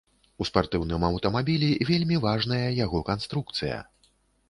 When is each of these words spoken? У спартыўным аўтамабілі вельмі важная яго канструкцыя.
У 0.43 0.45
спартыўным 0.49 1.05
аўтамабілі 1.09 1.71
вельмі 1.91 2.19
важная 2.27 2.65
яго 2.85 3.07
канструкцыя. 3.15 3.77